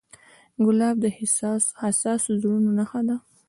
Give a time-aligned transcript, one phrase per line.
[0.65, 1.05] ګلاب د
[1.81, 3.15] حساسو زړونو نښه ده.